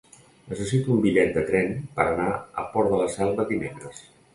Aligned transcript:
Necessito 0.53 0.89
un 0.95 1.03
bitllet 1.03 1.37
de 1.37 1.45
tren 1.51 1.71
per 2.01 2.09
anar 2.09 2.29
al 2.35 2.69
Port 2.75 2.95
de 2.97 3.05
la 3.07 3.15
Selva 3.21 3.51
dimecres. 3.57 4.07